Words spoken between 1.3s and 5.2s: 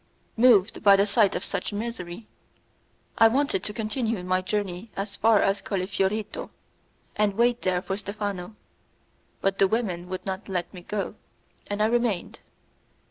of so much misery, I wanted to continue my journey as